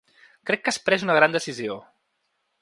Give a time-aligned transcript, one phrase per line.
[0.49, 1.77] Crec que has pres una gran decisió.